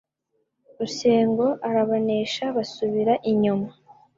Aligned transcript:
Rusengo 0.77 1.45
arabanesha 1.69 2.45
basubira 2.55 3.13
inyuma 3.31 3.69